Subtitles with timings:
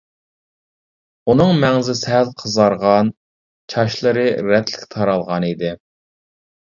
[1.33, 3.11] ئۇنىڭ مەڭزى سەل قىزارغان،
[3.75, 5.75] چاچلىرى رەتلىك تارالغان ئىدى.